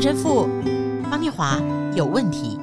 [0.00, 0.48] 陈神父
[1.10, 1.60] 方念华
[1.94, 2.58] 有问题。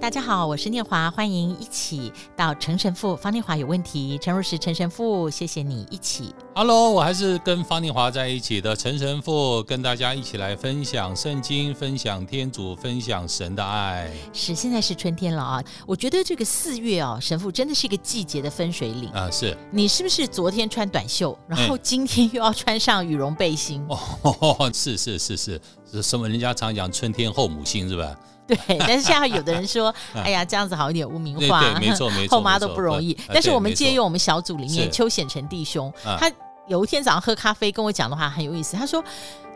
[0.00, 4.18] 嗨，大家好，我是念华，欢迎一起到陈神父方念华有问题。
[4.22, 6.34] 陈如石陈神父，谢谢你一起。
[6.54, 14.10] Hello，我还是跟方念华在一起的陈神父，跟大家一起来分享圣经，分享天主，分享神的爱。
[14.32, 15.62] 是，现在是春天了啊！
[15.86, 19.32] 我觉得这个四月哦，神父真的是一个季节的分水岭啊、呃！
[19.32, 23.84] 是你是不是昨天穿短袖，然后今天又要穿上羽绒背心？
[23.88, 26.28] 哦，是是是是，是什么？
[26.28, 28.16] 人家常讲春天后母心是吧？
[28.48, 33.16] 对， 但是现在有的人说， 哎呀，这样子好像有点污名化，对，对，没错 没错，后妈都不容易。
[33.28, 36.32] 但是我们借用我们小组里面邱显成弟兄，他
[36.66, 39.02] 有一天早上喝咖啡跟我讲的话很有意思，他说，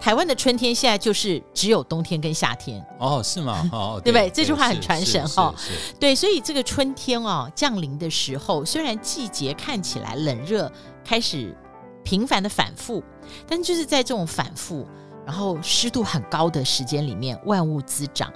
[0.00, 2.84] 台湾的春天现在就是只有冬天跟夏天。
[2.98, 3.68] 哦，是吗？
[3.72, 4.30] 哦，对不对？
[4.30, 5.54] 这句话很传神哈。
[5.98, 10.70] 对，所以这个春天哦降临的时候，虽然季节看起来冷热
[11.04, 11.56] 开始
[12.04, 13.02] 频繁的反复，
[13.46, 14.86] 但就是在这种反复，
[15.26, 18.32] 然后湿度很高的时间里面，万物滋长。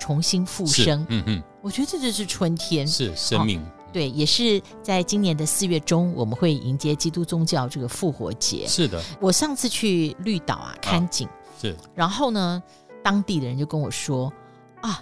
[0.00, 3.62] 重新复生，嗯嗯，我觉得这就是春天，是生命，
[3.92, 8.66] 对，也是在今年的四月中，我们会迎接基督宗教这个复活节。
[8.66, 12.60] 是的，我上次去绿岛啊看景，啊、是，然后呢，
[13.04, 14.32] 当地的人就跟我说
[14.80, 15.00] 啊，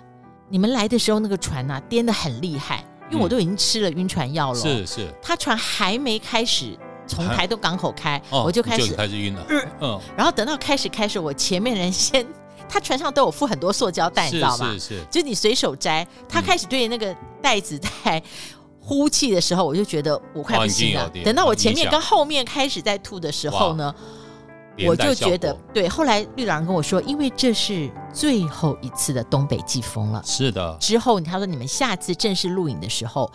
[0.49, 9.47] 你们来的时候那个船呐、啊、颠得很厉害，因为我都已经吃了晕船药了，是是，他船还没开始从台东港口开，我就开始就开始晕了，
[9.81, 12.27] 嗯，然后等到开始开始，我前面人先。
[12.69, 14.73] 他船上都有附很多塑胶袋，你知道吗？
[14.73, 16.07] 是是，是，就你随手摘。
[16.29, 18.23] 他开始对那个袋子在
[18.81, 21.11] 呼气的时候，我就觉得我快不行了。
[21.25, 23.95] 等到我前面跟后面开始在吐的时候呢，
[24.87, 25.89] 我就觉得对。
[25.89, 30.23] 后来绿狼跟我说，因为这是最后一次的东北季风了。
[30.25, 30.77] 是的。
[30.81, 33.31] 之后他说，你们下次正式录影的时候。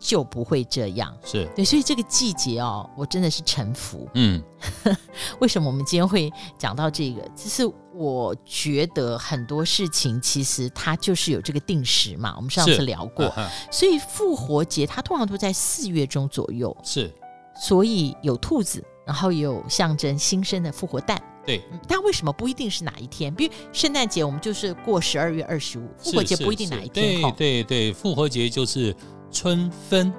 [0.00, 4.08] 就不会这样，是对，所以这个季节哦，我真的是臣服。
[4.14, 4.42] 嗯，
[5.40, 7.20] 为什么我们今天会讲到这个？
[7.36, 12.32] 就是我觉得很多事情其实它就是有这个定时嘛。
[12.36, 16.74] 我们上次聊过，啊、所以复活节它通常都在四月中左右。
[16.82, 17.12] 是，
[17.54, 21.22] 所以有兔子，然后也有象征新生的复活蛋。
[21.44, 23.34] 对，但为什么不一定是哪一天？
[23.34, 27.20] 比如圣诞节，我们就是过十二月二十五，复活节不一定哪一天。
[27.20, 28.96] 对对对，复活节就是。
[29.30, 30.12] 春分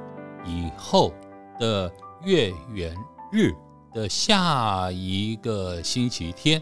[0.45, 1.13] 以后
[1.59, 1.91] 的
[2.23, 2.95] 月圆
[3.31, 3.53] 日
[3.93, 6.61] 的下一个星期天，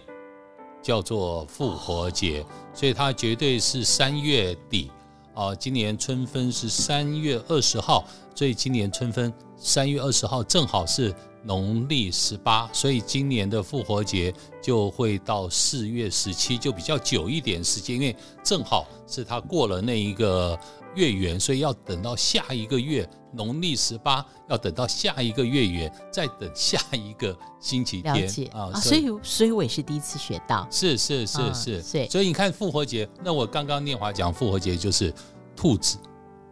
[0.82, 4.92] 叫做复活节，所以它绝对是三月底
[5.34, 5.54] 啊。
[5.54, 11.14] 今年春分是三月二十号，所以今年春分三月二十号正好是
[11.44, 20.58] 农历十八，所以今年的复活节就会到四月十七，就比较久一点时间，因为正好是他过了那一个。
[20.96, 28.28] 月圆，所以要等到下一个月农历十八，要等到下一个月圆，再等下一个星期天。
[28.52, 30.68] 啊，所以所以我也是第一次学到。
[30.72, 35.14] 是是是是，所以你看复活节，那我刚刚念华讲复活节就是
[35.56, 36.00] 兔子，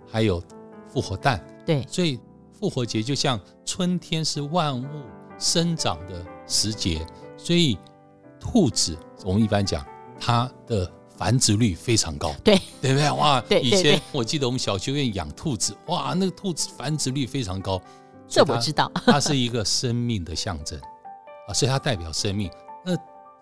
[0.08, 0.42] 还有
[0.88, 1.44] 复活蛋。
[1.66, 2.20] 对，所以
[2.60, 4.88] 复活节就像春天是万物
[5.38, 7.06] 生长的时节，
[7.38, 7.78] 所以
[8.40, 9.86] 兔子我们一般讲
[10.20, 10.92] 它的。
[11.18, 13.10] 繁殖率非常高，对对不对？
[13.10, 17.82] 哇，对，以前我记得我们小学院养兔子，哇，那个兔子繁殖率非常高，
[18.28, 20.80] 这我知道，它是一个生命的象征
[21.48, 22.52] 啊，所以它代表生命。
[22.86, 22.96] 那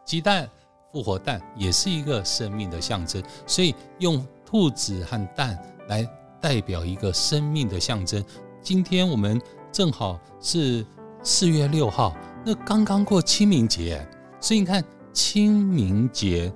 [0.05, 0.49] 鸡蛋、
[0.93, 6.07] 复活蛋也是一个生命的象征，所以用兔子和蛋来
[6.39, 8.23] 代表一个生命的象征。
[8.65, 9.39] 今天我们
[9.71, 10.83] 正好是
[11.21, 14.03] 四月六号，那刚刚过清明节，
[14.41, 14.83] 所以你看
[15.13, 16.51] 清明节。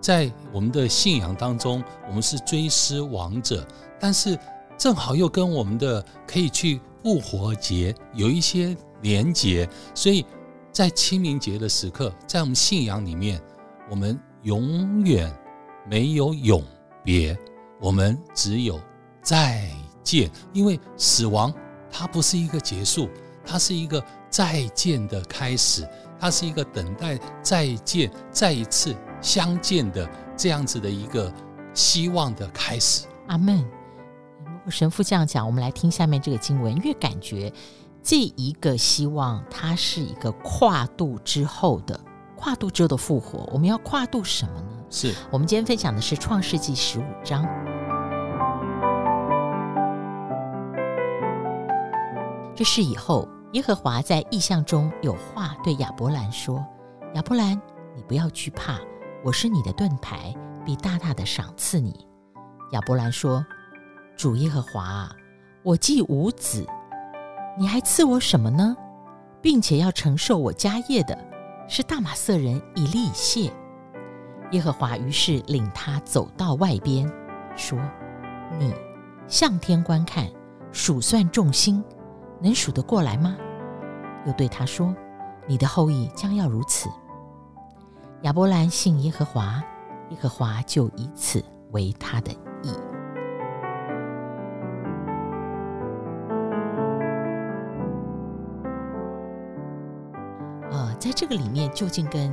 [0.00, 3.64] 在我们的信仰当中，我们是追思亡者，
[4.00, 4.36] 但是
[4.76, 10.26] 正好又跟我们的可以去复活节有一些连结，所以
[10.72, 13.40] 在清明节的时刻，在我们信仰里面，
[13.88, 15.32] 我们永远
[15.88, 16.60] 没有永
[17.04, 17.38] 别，
[17.80, 18.80] 我们只有
[19.22, 19.70] 再
[20.04, 21.52] 见，因为死亡
[21.90, 23.08] 它不是一个结束，
[23.44, 24.00] 它是一个
[24.30, 25.84] 再见的开始，
[26.20, 28.94] 它是一个等待再见，再一次。
[29.22, 30.06] 相见的
[30.36, 31.32] 这样子的一个
[31.72, 33.06] 希望的开始。
[33.28, 33.56] 阿门。
[33.56, 37.50] 如果神父这样讲，我们来听下面这个经文，越感觉
[38.02, 41.98] 这一个希望，它是一个跨度之后的
[42.36, 43.48] 跨度之后的复活。
[43.50, 44.84] 我们要跨度什么呢？
[44.90, 47.42] 是我们今天分享的是创世纪十五章。
[52.54, 56.64] 这事以后，耶和华在异象中有话对亚伯兰说
[57.14, 57.60] ：“亚伯兰，
[57.96, 58.78] 你不要惧怕。”
[59.24, 60.32] 我是你的盾牌，
[60.64, 62.06] 必大大的赏赐你。
[62.72, 63.44] 亚伯兰说
[64.16, 65.16] ：“主耶和华啊，
[65.62, 66.64] 我既无子，
[67.58, 68.76] 你还赐我什么呢？
[69.40, 71.18] 并且要承受我家业的，
[71.66, 73.52] 是大马色人以利谢。
[74.52, 77.10] 耶和华于是领他走到外边，
[77.56, 77.78] 说
[78.60, 78.72] ：“你
[79.26, 80.30] 向天观看，
[80.70, 81.82] 数算众星，
[82.40, 83.36] 能数得过来吗？”
[84.26, 84.94] 又对他说
[85.46, 86.88] ：“你的后裔将要如此。”
[88.22, 89.62] 亚伯兰信耶和华，
[90.08, 92.32] 耶和华就以此为他的
[92.62, 92.72] 义。
[100.70, 102.32] 呃，在这个里面究竟跟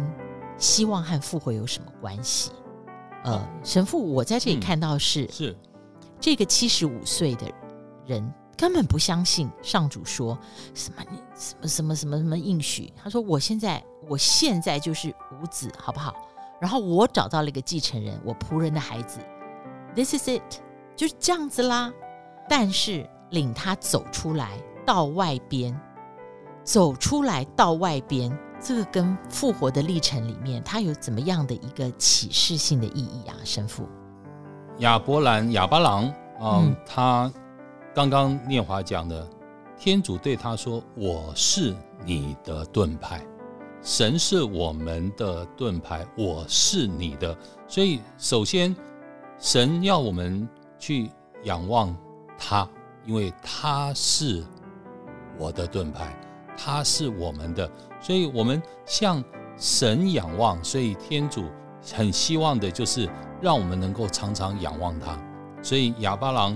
[0.58, 2.52] 希望和复活有什么关系？
[3.24, 5.58] 呃，神父，我在这里看到是、嗯、是
[6.20, 7.46] 这个七十五岁的
[8.06, 10.38] 人根本不相信上主说
[10.76, 12.94] 什么你什么什么什么什么应许。
[12.96, 16.14] 他说：“我现在我现在就是无子，好不好？
[16.60, 19.20] 然后我找到了一个继承人，我仆人的孩子
[19.96, 20.62] ，This is it，
[20.96, 21.92] 就是这样子啦。
[22.48, 25.76] 但是领他走出来到外边，
[26.64, 28.32] 走出来到外边。”
[28.64, 33.36] 这个跟复活的历程里面，它有怎么样的一个启示性的意义啊？
[33.44, 33.90] 神父，
[34.78, 37.34] 亚伯兰亚巴郎，嗯、他
[37.94, 39.28] 刚刚念华讲的，
[39.78, 43.22] 天主对他说：“我是你的盾牌，
[43.82, 48.74] 神是我们的盾牌，我是你的。”所以，首先，
[49.38, 50.48] 神要我们
[50.80, 51.10] 去
[51.44, 51.94] 仰望
[52.38, 52.66] 他，
[53.06, 54.42] 因为他是
[55.38, 56.18] 我的盾牌。
[56.64, 57.68] 他是我们的，
[58.00, 59.24] 所以我们向
[59.58, 60.64] 神仰望。
[60.64, 61.46] 所以天主
[61.96, 63.10] 很希望的就是
[63.42, 65.18] 让我们能够常常仰望他。
[65.64, 66.56] 所以亚巴郎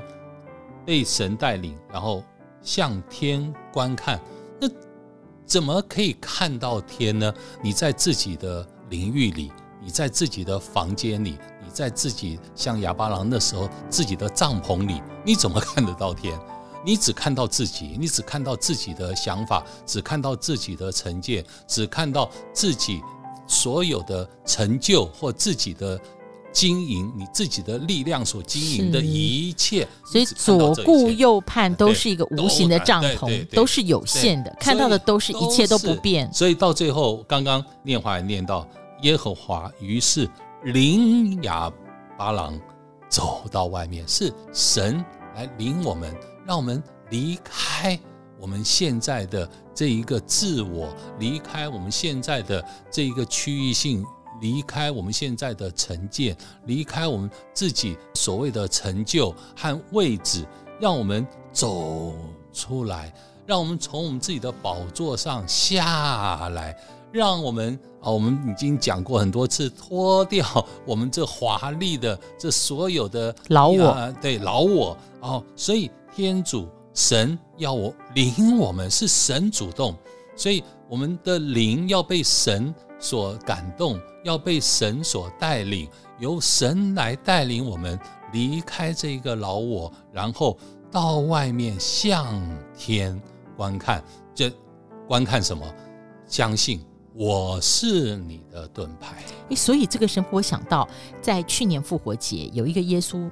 [0.85, 2.23] 被神带领，然后
[2.61, 4.19] 向天观看。
[4.59, 4.67] 那
[5.45, 7.33] 怎么可以看到天呢？
[7.61, 9.51] 你在自己的领域里，
[9.81, 16.39] 你在自己的房间里，你在自己像哑巴郎那时候自己的帐篷里，你怎么看得到天？
[16.85, 23.01] 你只看到自己，你只看到自己的想法，只看到自己的成见，只看到自己
[23.47, 25.99] 所有的成就或自己的
[26.55, 29.85] 经营，你自己的力量所经营的一切。
[30.05, 36.31] 所以左顾右盼都是一个无形的帐篷，都是有限的，看到的都是一切都不变。
[36.33, 38.65] 所以到最后，刚刚念华也念到
[39.01, 40.29] 耶和华于是
[40.63, 41.69] 领亚
[42.17, 42.57] 巴郎
[43.09, 45.03] 走到外面，是神
[45.35, 46.15] 来领我们。
[46.47, 47.99] 让我们离开
[48.39, 54.05] 我们现在的这一个自我，离开我们现在的这一个区域性，
[54.41, 56.35] 离开我们现在的成见，
[56.65, 60.45] 离开我们自己所谓的成就和位置，
[60.79, 62.13] 让我们走
[62.53, 63.13] 出来，
[63.45, 66.77] 让我们从我们自己的宝座上下来，
[67.11, 70.45] 让我们啊，我们已经讲过很多次，脱掉
[70.85, 75.91] 我们这华丽的这所有的老我，对老我哦，所以。
[76.15, 79.93] 天主神要我领我们，是神主动，
[80.33, 82.73] 所以我们的灵要被神
[83.05, 85.87] 所感动，要被神所带领，
[86.17, 87.99] 由神来带领我们
[88.33, 90.57] 离开这个老我，然后
[90.91, 92.41] 到外面向
[92.75, 93.21] 天
[93.55, 94.03] 观看。
[94.33, 94.51] 这
[95.07, 95.63] 观看什么？
[96.25, 99.23] 相信我是你的盾牌。
[99.49, 100.89] 诶，所以这个神父我想到，
[101.21, 103.29] 在去年复活节有一个耶稣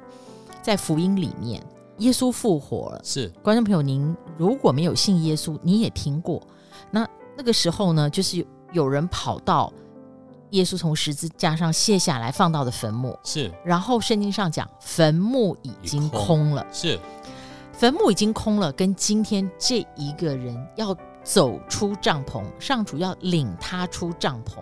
[0.62, 1.66] 在福音里面。
[1.98, 6.42] 耶稣复活了，是观众朋友，您如果没有信耶稣，你也听过。
[6.92, 9.72] 那那个时候呢，就是有人跑到
[10.50, 13.52] 耶稣从十字架上卸下来放到的坟墓，是。
[13.64, 17.00] 然后圣经上讲，坟墓已经空了，空是。
[17.72, 24.62] 坟墓已经空了，跟今天这一个人要走出帐篷，上主要领他出帐篷。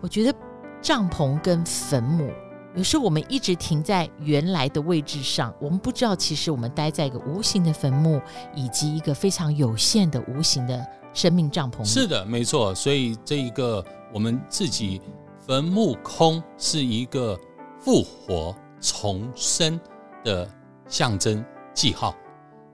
[0.00, 0.38] 我觉得
[0.82, 2.30] 帐篷跟坟墓。
[2.76, 8.20] 有时候我们一直停在原来的位置上，我们不知道其实我们待在一个无形的坟墓，
[8.54, 10.84] 以及一个非常有限的无形的
[11.14, 11.82] 生命帐篷。
[11.82, 12.74] 是的，没错。
[12.74, 15.00] 所以这一个我们自己
[15.40, 17.40] 坟墓空是一个
[17.80, 19.80] 复活重生
[20.22, 20.46] 的
[20.86, 21.42] 象征
[21.72, 22.14] 记号。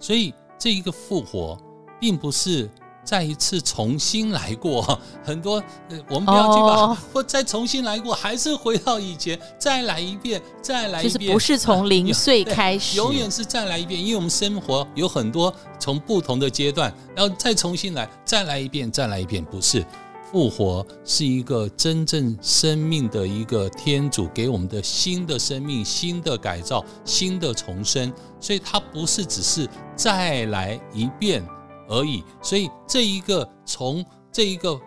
[0.00, 1.56] 所以这一个复活
[2.00, 2.68] 并不是。
[3.04, 19.84] 再一次重新来过， 很多呃我们不要去把 或再重新来过，还是回到以前，再来一遍，再来一遍，就是不是从零 岁开始，永远是再来一遍，因为我们生活有很多从不同的阶段，然后再重新来，再来一遍，再来一遍，不是
[20.30, 31.44] 复活，是一个真正生命的一个天主给我们的新的生命、新的改造、新的重生，所以它不是只是再来一遍。
[31.90, 34.80] 而已，所以这一个从这一个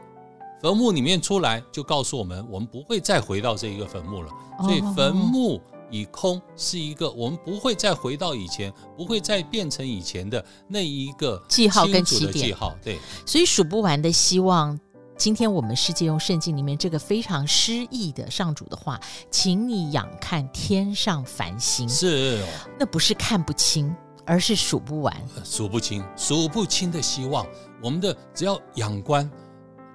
[0.61, 4.29] 坟墓里面出来，就告诉我们，我们不会再回到这一个坟墓了。
[4.61, 12.47] 所以坟墓已空是一个，我们不会再回到以前，不会再变成以前的那一个记号跟起点。
[12.47, 14.79] 记号对，所以数不完的希望。
[15.15, 22.43] 今天我们世界用圣经里面这个非常诗意的上主的话，请你仰看天上繁星，是，
[22.79, 27.45] 那不是看不清，而是数不完，数不清，数不清的希望。
[27.81, 29.29] 我们的只要仰观，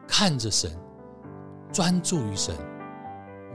[0.06, 0.70] 看着神，
[1.72, 2.54] 专注于神，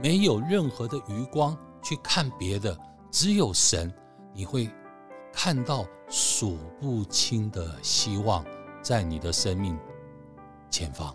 [0.02, 2.76] 没有任何的余光去看别的，
[3.10, 3.92] 只有神，
[4.32, 4.68] 你会
[5.32, 8.44] 看到数不清的希望
[8.82, 9.78] 在你的生命
[10.68, 11.14] 前方。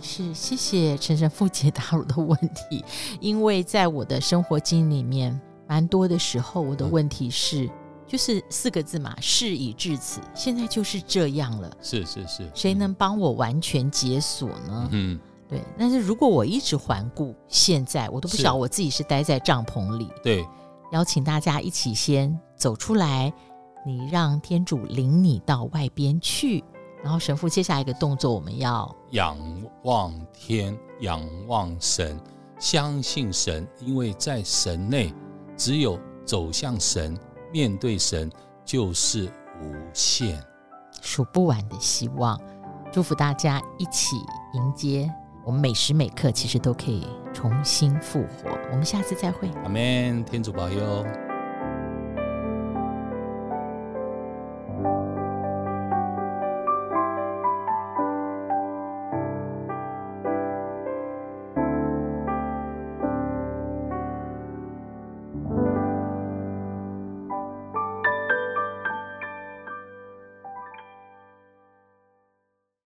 [0.00, 2.84] 是，谢谢陈神父解答我的问题，
[3.20, 7.70] 因为在我的生活经里面，蛮多的时候，我的问题是，嗯、
[8.10, 11.70] 就是四个字嘛，事已至此，现在就是这样了。
[11.80, 14.88] 是是是，谁能帮我完全解锁呢？
[14.90, 15.16] 嗯，
[15.48, 15.62] 对。
[15.78, 20.08] 但是如果我一直环顾现在，我都不晓得我自己是待在帐篷里。
[20.24, 20.44] 对，
[20.90, 23.32] 邀请大家一起先走出来，
[23.86, 26.64] 你让天主领你到外边去。
[27.04, 29.38] 然后神父接下来一个动作，我们要仰
[29.84, 32.18] 望天，仰望神，
[32.58, 35.14] 相信神，因为在神内，
[35.56, 37.16] 只有走向神，
[37.52, 38.30] 面对神，
[38.64, 39.30] 就是
[39.60, 40.42] 无限、
[41.00, 42.40] 数不完的希望。
[42.92, 44.16] 祝福大家一起
[44.54, 45.08] 迎接
[45.44, 48.58] 我们每时每刻，其实都可以重新复活。
[48.70, 49.48] 我们下次再会。
[49.64, 51.29] 阿门，天主保佑。